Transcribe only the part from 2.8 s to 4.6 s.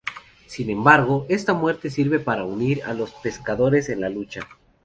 a los pescadores en la lucha.